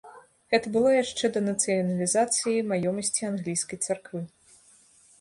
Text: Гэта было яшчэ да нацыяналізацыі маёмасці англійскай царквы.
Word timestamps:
Гэта 0.53 0.71
было 0.77 0.89
яшчэ 1.03 1.25
да 1.35 1.43
нацыяналізацыі 1.49 2.67
маёмасці 2.73 3.31
англійскай 3.31 3.85
царквы. 3.89 4.27